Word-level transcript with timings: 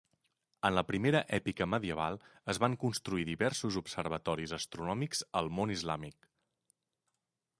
En 0.67 0.73
la 0.77 0.81
primera 0.91 1.19
èpica 1.37 1.67
medieval, 1.73 2.17
es 2.53 2.61
van 2.63 2.77
construir 2.85 3.27
diversos 3.29 3.77
observatoris 3.83 4.57
astronòmics 4.59 5.21
al 5.43 5.51
món 5.59 5.75
islàmic. 5.79 6.29